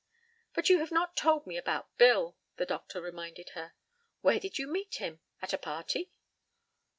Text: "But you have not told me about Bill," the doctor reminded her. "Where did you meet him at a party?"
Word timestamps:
"But 0.55 0.67
you 0.67 0.79
have 0.79 0.91
not 0.91 1.15
told 1.15 1.45
me 1.45 1.57
about 1.57 1.95
Bill," 1.99 2.35
the 2.55 2.65
doctor 2.65 2.99
reminded 2.99 3.49
her. 3.51 3.73
"Where 4.21 4.39
did 4.39 4.57
you 4.57 4.65
meet 4.65 4.95
him 4.95 5.19
at 5.43 5.53
a 5.53 5.59
party?" 5.59 6.11